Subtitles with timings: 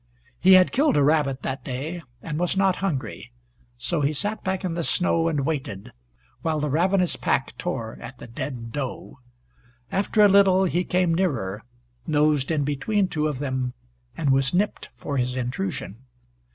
[0.39, 3.31] He had killed a rabbit that day and was not hungry.
[3.77, 5.91] So he sat back in the snow and waited,
[6.41, 9.19] while the ravenous pack tore at the dead doe.
[9.91, 11.61] After a little he came nearer,
[12.07, 13.75] nosed in between two of them,
[14.17, 15.97] and was nipped for his intrusion.